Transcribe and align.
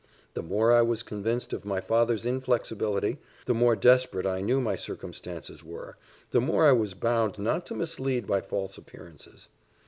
The 0.33 0.41
more 0.41 0.71
I 0.71 0.81
was 0.81 1.03
convinced 1.03 1.53
of 1.53 1.63
my 1.63 1.79
father's 1.79 2.25
inflexibility, 2.25 3.19
the 3.45 3.53
more 3.53 3.75
desperate 3.75 4.25
I 4.25 4.41
knew 4.41 4.59
my 4.59 4.75
circumstances 4.75 5.63
were, 5.63 5.95
the 6.31 6.41
more 6.41 6.65
I 6.67 6.71
was 6.71 6.95
bound 6.95 7.37
not 7.37 7.67
to 7.67 7.75
mislead 7.75 8.25
by 8.25 8.41
false 8.41 8.79
appearances. 8.79 9.47